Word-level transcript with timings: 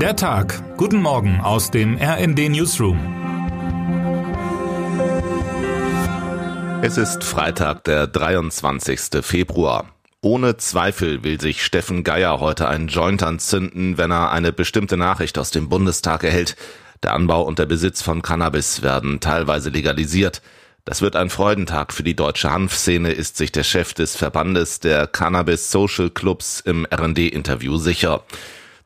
Der 0.00 0.14
Tag. 0.14 0.76
Guten 0.76 1.00
Morgen 1.00 1.40
aus 1.40 1.70
dem 1.70 1.96
RND 1.96 2.50
Newsroom. 2.50 2.98
Es 6.82 6.98
ist 6.98 7.24
Freitag, 7.24 7.84
der 7.84 8.06
23. 8.06 9.22
Februar. 9.22 9.86
Ohne 10.20 10.58
Zweifel 10.58 11.24
will 11.24 11.40
sich 11.40 11.64
Steffen 11.64 12.04
Geier 12.04 12.40
heute 12.40 12.68
einen 12.68 12.88
Joint 12.88 13.22
anzünden, 13.22 13.96
wenn 13.96 14.10
er 14.10 14.32
eine 14.32 14.52
bestimmte 14.52 14.98
Nachricht 14.98 15.38
aus 15.38 15.50
dem 15.50 15.70
Bundestag 15.70 16.24
erhält. 16.24 16.56
Der 17.02 17.14
Anbau 17.14 17.40
und 17.44 17.58
der 17.58 17.66
Besitz 17.66 18.02
von 18.02 18.20
Cannabis 18.20 18.82
werden 18.82 19.20
teilweise 19.20 19.70
legalisiert. 19.70 20.42
Das 20.84 21.00
wird 21.00 21.16
ein 21.16 21.30
Freudentag 21.30 21.94
für 21.94 22.02
die 22.02 22.14
deutsche 22.14 22.52
Hanfszene, 22.52 23.12
ist 23.12 23.38
sich 23.38 23.50
der 23.50 23.64
Chef 23.64 23.94
des 23.94 24.14
Verbandes 24.14 24.78
der 24.78 25.06
Cannabis 25.06 25.70
Social 25.70 26.10
Clubs 26.10 26.60
im 26.60 26.84
RD-Interview 26.84 27.78
sicher. 27.78 28.24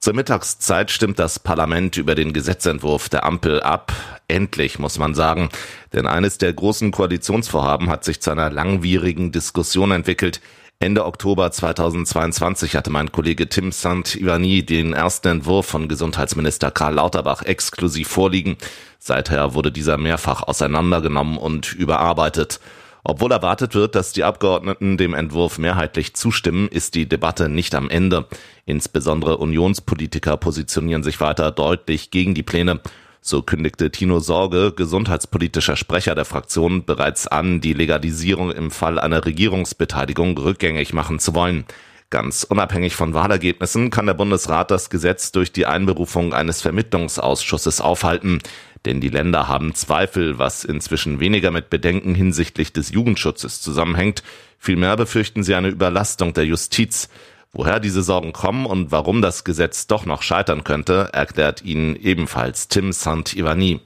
Zur 0.03 0.14
Mittagszeit 0.14 0.91
stimmt 0.91 1.19
das 1.19 1.39
Parlament 1.39 1.98
über 1.98 2.14
den 2.14 2.33
Gesetzentwurf 2.33 3.11
der 3.11 3.27
Ampel 3.27 3.61
ab. 3.61 3.93
Endlich, 4.29 4.79
muss 4.79 4.98
man 4.98 5.15
sagen. 5.15 5.51
Denn 5.93 6.07
eines 6.07 6.38
der 6.38 6.55
großen 6.55 6.91
Koalitionsvorhaben 6.91 7.91
hat 7.91 8.05
sich 8.05 8.23
zu 8.23 8.30
einer 8.30 8.48
langwierigen 8.48 9.30
Diskussion 9.30 9.91
entwickelt. 9.91 10.41
Ende 10.79 11.05
Oktober 11.05 11.52
2022 11.52 12.77
hatte 12.77 12.88
mein 12.88 13.12
Kollege 13.12 13.51
Tim 13.51 13.73
Sant-Ivani 13.73 14.65
den 14.65 14.95
ersten 14.95 15.29
Entwurf 15.29 15.66
von 15.66 15.87
Gesundheitsminister 15.87 16.71
Karl 16.71 16.95
Lauterbach 16.95 17.43
exklusiv 17.43 18.09
vorliegen. 18.09 18.57
Seither 18.98 19.52
wurde 19.52 19.71
dieser 19.71 19.98
mehrfach 19.98 20.43
auseinandergenommen 20.45 21.37
und 21.37 21.74
überarbeitet. 21.74 22.59
Obwohl 23.02 23.32
erwartet 23.32 23.74
wird, 23.74 23.95
dass 23.95 24.12
die 24.12 24.24
Abgeordneten 24.24 24.96
dem 24.96 25.14
Entwurf 25.14 25.59
mehrheitlich 25.59 26.14
zustimmen, 26.14 26.68
ist 26.68 26.95
die 26.95 27.09
Debatte 27.09 27.48
nicht 27.48 27.74
am 27.74 27.88
Ende. 27.88 28.26
Insbesondere 28.66 29.38
Unionspolitiker 29.38 30.36
positionieren 30.36 31.02
sich 31.02 31.20
weiter 31.20 31.50
deutlich 31.50 32.10
gegen 32.10 32.34
die 32.34 32.42
Pläne. 32.42 32.80
So 33.23 33.42
kündigte 33.42 33.90
Tino 33.90 34.18
Sorge, 34.20 34.73
gesundheitspolitischer 34.74 35.76
Sprecher 35.76 36.15
der 36.15 36.24
Fraktion, 36.24 36.84
bereits 36.84 37.26
an, 37.26 37.60
die 37.60 37.74
Legalisierung 37.74 38.51
im 38.51 38.70
Fall 38.70 38.98
einer 38.98 39.24
Regierungsbeteiligung 39.26 40.38
rückgängig 40.38 40.95
machen 40.95 41.18
zu 41.18 41.35
wollen. 41.35 41.66
Ganz 42.11 42.43
unabhängig 42.43 42.97
von 42.97 43.15
Wahlergebnissen 43.15 43.91
kann 43.91 44.07
der 44.07 44.15
Bundesrat 44.15 44.73
das 44.73 44.91
Gesetz 44.91 45.30
durch 45.30 45.53
die 45.53 45.66
Einberufung 45.66 46.35
eines 46.35 46.61
Vermittlungsausschusses 46.61 47.80
aufhalten. 47.80 48.41
Denn 48.85 49.01
die 49.01 49.11
Länder 49.11 49.47
haben 49.47 49.77
Zweifel, 49.77 50.37
was 50.37 50.65
inzwischen 50.65 51.21
weniger 51.21 51.53
mit 51.53 51.71
Bedenken 51.71 52.16
hinsichtlich 52.16 52.73
des 52.73 52.91
Jugendschutzes 52.91 53.61
zusammenhängt. 53.61 54.25
Vielmehr 54.59 54.97
befürchten 54.97 55.45
sie 55.45 55.55
eine 55.55 55.69
Überlastung 55.69 56.35
der 56.35 56.47
Justiz. 56.47 57.09
Woher 57.53 57.79
diese 57.79 58.03
Sorgen 58.03 58.33
kommen 58.33 58.66
und 58.66 58.91
warum 58.91 59.23
das 59.23 59.45
Gesetz 59.45 59.87
doch 59.87 60.05
noch 60.05 60.23
scheitern 60.23 60.65
könnte, 60.65 61.11
erklärt 61.13 61.63
Ihnen 61.63 61.95
ebenfalls 61.95 62.66
Tim 62.66 62.91
Sant-Ivani. 62.93 63.81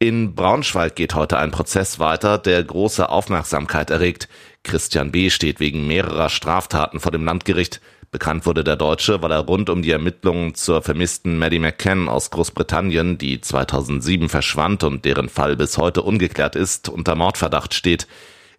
In 0.00 0.36
Braunschweig 0.36 0.94
geht 0.94 1.16
heute 1.16 1.38
ein 1.38 1.50
Prozess 1.50 1.98
weiter, 1.98 2.38
der 2.38 2.62
große 2.62 3.08
Aufmerksamkeit 3.08 3.90
erregt. 3.90 4.28
Christian 4.62 5.10
B. 5.10 5.30
steht 5.30 5.60
wegen 5.60 5.86
mehrerer 5.86 6.28
Straftaten 6.28 7.00
vor 7.00 7.12
dem 7.12 7.24
Landgericht. 7.24 7.80
Bekannt 8.10 8.46
wurde 8.46 8.64
der 8.64 8.76
Deutsche, 8.76 9.20
weil 9.20 9.32
er 9.32 9.40
rund 9.40 9.68
um 9.68 9.82
die 9.82 9.90
Ermittlungen 9.90 10.54
zur 10.54 10.80
vermissten 10.80 11.38
Maddie 11.38 11.58
McCann 11.58 12.08
aus 12.08 12.30
Großbritannien, 12.30 13.18
die 13.18 13.40
2007 13.40 14.30
verschwand 14.30 14.82
und 14.82 15.04
deren 15.04 15.28
Fall 15.28 15.56
bis 15.56 15.76
heute 15.76 16.02
ungeklärt 16.02 16.56
ist, 16.56 16.88
unter 16.88 17.14
Mordverdacht 17.14 17.74
steht. 17.74 18.06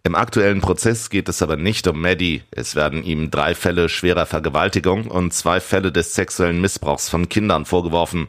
Im 0.02 0.14
aktuellen 0.14 0.60
Prozess 0.60 1.10
geht 1.10 1.28
es 1.28 1.42
aber 1.42 1.56
nicht 1.56 1.86
um 1.86 2.00
Maddie. 2.00 2.42
Es 2.50 2.74
werden 2.74 3.02
ihm 3.02 3.30
drei 3.30 3.54
Fälle 3.54 3.88
schwerer 3.88 4.24
Vergewaltigung 4.24 5.08
und 5.08 5.34
zwei 5.34 5.60
Fälle 5.60 5.92
des 5.92 6.14
sexuellen 6.14 6.60
Missbrauchs 6.60 7.08
von 7.08 7.28
Kindern 7.28 7.66
vorgeworfen. 7.66 8.28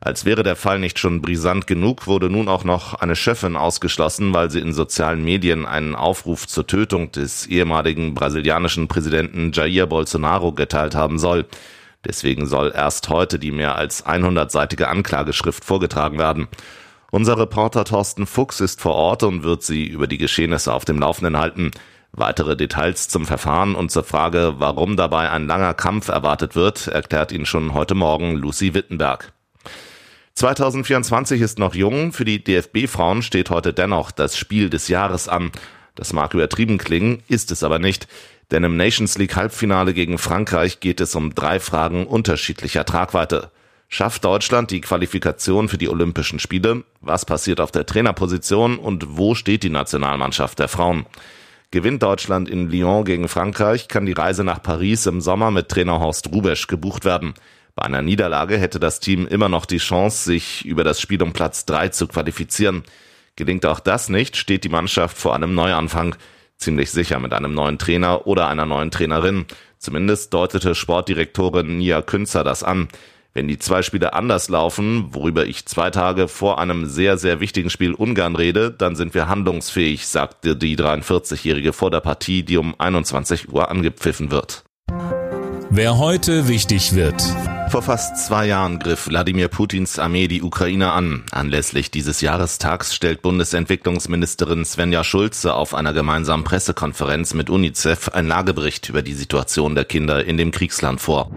Als 0.00 0.24
wäre 0.24 0.44
der 0.44 0.54
Fall 0.54 0.78
nicht 0.78 0.98
schon 0.98 1.22
brisant 1.22 1.66
genug, 1.66 2.06
wurde 2.06 2.30
nun 2.30 2.48
auch 2.48 2.62
noch 2.62 2.94
eine 2.94 3.16
Chefin 3.16 3.56
ausgeschlossen, 3.56 4.32
weil 4.32 4.50
sie 4.50 4.60
in 4.60 4.72
sozialen 4.72 5.24
Medien 5.24 5.66
einen 5.66 5.96
Aufruf 5.96 6.46
zur 6.46 6.66
Tötung 6.66 7.10
des 7.10 7.46
ehemaligen 7.46 8.14
brasilianischen 8.14 8.86
Präsidenten 8.86 9.50
Jair 9.52 9.86
Bolsonaro 9.86 10.52
geteilt 10.52 10.94
haben 10.94 11.18
soll. 11.18 11.46
Deswegen 12.04 12.46
soll 12.46 12.72
erst 12.74 13.08
heute 13.08 13.40
die 13.40 13.50
mehr 13.50 13.74
als 13.74 14.06
100-seitige 14.06 14.84
Anklageschrift 14.84 15.64
vorgetragen 15.64 16.18
werden. 16.18 16.46
Unser 17.10 17.38
Reporter 17.38 17.84
Thorsten 17.84 18.26
Fuchs 18.26 18.60
ist 18.60 18.80
vor 18.80 18.94
Ort 18.94 19.24
und 19.24 19.42
wird 19.42 19.64
Sie 19.64 19.84
über 19.86 20.06
die 20.06 20.18
Geschehnisse 20.18 20.72
auf 20.72 20.84
dem 20.84 21.00
Laufenden 21.00 21.38
halten. 21.38 21.72
Weitere 22.12 22.56
Details 22.56 23.08
zum 23.08 23.26
Verfahren 23.26 23.74
und 23.74 23.90
zur 23.90 24.04
Frage, 24.04 24.54
warum 24.58 24.96
dabei 24.96 25.30
ein 25.30 25.46
langer 25.46 25.74
Kampf 25.74 26.08
erwartet 26.08 26.54
wird, 26.54 26.86
erklärt 26.86 27.32
Ihnen 27.32 27.46
schon 27.46 27.74
heute 27.74 27.94
Morgen 27.94 28.36
Lucy 28.36 28.74
Wittenberg. 28.74 29.32
2024 30.38 31.40
ist 31.40 31.58
noch 31.58 31.74
jung, 31.74 32.12
für 32.12 32.24
die 32.24 32.44
DFB-Frauen 32.44 33.22
steht 33.22 33.50
heute 33.50 33.72
dennoch 33.72 34.12
das 34.12 34.36
Spiel 34.36 34.70
des 34.70 34.86
Jahres 34.86 35.26
an. 35.26 35.50
Das 35.96 36.12
mag 36.12 36.32
übertrieben 36.32 36.78
klingen, 36.78 37.24
ist 37.26 37.50
es 37.50 37.64
aber 37.64 37.80
nicht, 37.80 38.06
denn 38.52 38.62
im 38.62 38.76
Nations 38.76 39.18
League 39.18 39.34
Halbfinale 39.34 39.94
gegen 39.94 40.16
Frankreich 40.16 40.78
geht 40.78 41.00
es 41.00 41.16
um 41.16 41.34
drei 41.34 41.58
Fragen 41.58 42.06
unterschiedlicher 42.06 42.84
Tragweite. 42.84 43.50
Schafft 43.88 44.24
Deutschland 44.24 44.70
die 44.70 44.80
Qualifikation 44.80 45.68
für 45.68 45.78
die 45.78 45.88
Olympischen 45.88 46.38
Spiele? 46.38 46.84
Was 47.00 47.24
passiert 47.24 47.58
auf 47.58 47.72
der 47.72 47.86
Trainerposition 47.86 48.78
und 48.78 49.18
wo 49.18 49.34
steht 49.34 49.64
die 49.64 49.70
Nationalmannschaft 49.70 50.60
der 50.60 50.68
Frauen? 50.68 51.06
Gewinnt 51.72 52.04
Deutschland 52.04 52.48
in 52.48 52.70
Lyon 52.70 53.04
gegen 53.04 53.26
Frankreich, 53.26 53.88
kann 53.88 54.06
die 54.06 54.12
Reise 54.12 54.44
nach 54.44 54.62
Paris 54.62 55.04
im 55.06 55.20
Sommer 55.20 55.50
mit 55.50 55.68
Trainer 55.68 55.98
Horst 55.98 56.30
Rubesch 56.30 56.68
gebucht 56.68 57.04
werden. 57.04 57.34
Bei 57.78 57.84
einer 57.84 58.02
Niederlage 58.02 58.58
hätte 58.58 58.80
das 58.80 58.98
Team 58.98 59.28
immer 59.28 59.48
noch 59.48 59.64
die 59.64 59.78
Chance, 59.78 60.24
sich 60.24 60.64
über 60.64 60.82
das 60.82 61.00
Spiel 61.00 61.22
um 61.22 61.32
Platz 61.32 61.64
drei 61.64 61.90
zu 61.90 62.08
qualifizieren. 62.08 62.82
Gelingt 63.36 63.64
auch 63.66 63.78
das 63.78 64.08
nicht, 64.08 64.36
steht 64.36 64.64
die 64.64 64.68
Mannschaft 64.68 65.16
vor 65.16 65.32
einem 65.32 65.54
Neuanfang. 65.54 66.16
Ziemlich 66.56 66.90
sicher 66.90 67.20
mit 67.20 67.32
einem 67.32 67.54
neuen 67.54 67.78
Trainer 67.78 68.26
oder 68.26 68.48
einer 68.48 68.66
neuen 68.66 68.90
Trainerin. 68.90 69.46
Zumindest 69.78 70.34
deutete 70.34 70.74
Sportdirektorin 70.74 71.78
Nia 71.78 72.02
Künzer 72.02 72.42
das 72.42 72.64
an. 72.64 72.88
Wenn 73.32 73.46
die 73.46 73.60
zwei 73.60 73.82
Spiele 73.82 74.12
anders 74.12 74.48
laufen, 74.48 75.14
worüber 75.14 75.46
ich 75.46 75.64
zwei 75.66 75.90
Tage 75.90 76.26
vor 76.26 76.58
einem 76.58 76.86
sehr, 76.86 77.16
sehr 77.16 77.38
wichtigen 77.38 77.70
Spiel 77.70 77.94
Ungarn 77.94 78.34
rede, 78.34 78.72
dann 78.72 78.96
sind 78.96 79.14
wir 79.14 79.28
handlungsfähig, 79.28 80.08
sagte 80.08 80.56
die 80.56 80.76
43-Jährige 80.76 81.72
vor 81.72 81.92
der 81.92 82.00
Partie, 82.00 82.42
die 82.42 82.56
um 82.56 82.74
21 82.76 83.52
Uhr 83.52 83.70
angepfiffen 83.70 84.32
wird. 84.32 84.64
Wer 85.70 85.98
heute 85.98 86.48
wichtig 86.48 86.96
wird. 86.96 87.22
Vor 87.70 87.82
fast 87.82 88.16
zwei 88.16 88.46
Jahren 88.46 88.78
griff 88.78 89.08
Wladimir 89.08 89.48
Putins 89.48 89.98
Armee 89.98 90.26
die 90.26 90.42
Ukraine 90.42 90.90
an. 90.90 91.24
Anlässlich 91.30 91.90
dieses 91.90 92.22
Jahrestags 92.22 92.94
stellt 92.94 93.20
Bundesentwicklungsministerin 93.20 94.64
Svenja 94.64 95.04
Schulze 95.04 95.54
auf 95.54 95.74
einer 95.74 95.92
gemeinsamen 95.92 96.44
Pressekonferenz 96.44 97.34
mit 97.34 97.50
UNICEF 97.50 98.08
ein 98.08 98.26
Lagebericht 98.26 98.88
über 98.88 99.02
die 99.02 99.12
Situation 99.12 99.74
der 99.74 99.84
Kinder 99.84 100.24
in 100.24 100.38
dem 100.38 100.50
Kriegsland 100.50 101.00
vor. 101.00 101.30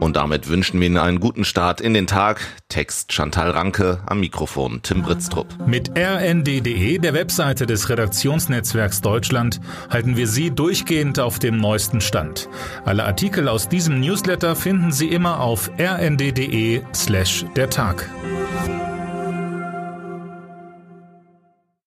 Und 0.00 0.16
damit 0.16 0.48
wünschen 0.48 0.80
wir 0.80 0.86
Ihnen 0.86 0.98
einen 0.98 1.20
guten 1.20 1.44
Start 1.44 1.80
in 1.80 1.94
den 1.94 2.06
Tag. 2.06 2.40
Text 2.68 3.12
Chantal 3.12 3.50
Ranke, 3.50 4.00
am 4.06 4.20
Mikrofon 4.20 4.80
Tim 4.82 5.02
Britztrup. 5.02 5.46
Mit 5.66 5.90
rnd.de, 5.96 6.98
der 6.98 7.14
Webseite 7.14 7.66
des 7.66 7.88
Redaktionsnetzwerks 7.88 9.00
Deutschland, 9.00 9.60
halten 9.90 10.16
wir 10.16 10.28
Sie 10.28 10.50
durchgehend 10.50 11.18
auf 11.18 11.38
dem 11.38 11.58
neuesten 11.58 12.00
Stand. 12.00 12.48
Alle 12.84 13.04
Artikel 13.04 13.48
aus 13.48 13.68
diesem 13.68 14.00
Newsletter 14.00 14.54
finden 14.54 14.92
Sie 14.92 15.08
immer 15.08 15.40
auf 15.40 15.70
rnd.de 15.78 16.82
slash 16.94 17.44
der 17.56 17.70
Tag. 17.70 18.08